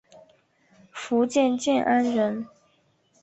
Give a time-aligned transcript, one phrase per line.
[0.89, 2.47] 福建建安人。